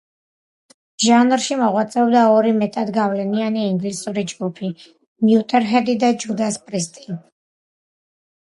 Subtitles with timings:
[1.03, 4.73] ჟანრში მოღვაწეობდა ორი მეტად გავლენიანი ინგლისური ჯგუფი:
[5.29, 7.21] მოუტერჰედი და ჯუდას პრისტი.